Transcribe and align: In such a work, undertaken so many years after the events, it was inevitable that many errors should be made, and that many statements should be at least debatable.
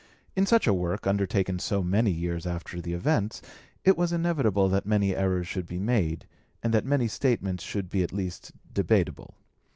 In 0.35 0.47
such 0.47 0.65
a 0.65 0.73
work, 0.73 1.05
undertaken 1.05 1.59
so 1.59 1.83
many 1.83 2.09
years 2.09 2.47
after 2.47 2.81
the 2.81 2.93
events, 2.93 3.39
it 3.85 3.95
was 3.95 4.11
inevitable 4.11 4.67
that 4.67 4.83
many 4.87 5.15
errors 5.15 5.47
should 5.47 5.67
be 5.67 5.77
made, 5.77 6.25
and 6.63 6.73
that 6.73 6.85
many 6.87 7.07
statements 7.07 7.63
should 7.63 7.87
be 7.87 8.01
at 8.01 8.11
least 8.11 8.51
debatable. 8.73 9.35